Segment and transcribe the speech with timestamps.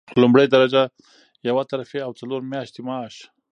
[0.21, 0.81] لومړۍ درجه
[1.49, 3.15] یوه ترفیع او څلور میاشتې معاش.